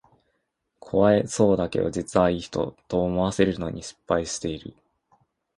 [0.79, 4.73] 怖そうだけど実はいい人、と思わせるのに失敗してる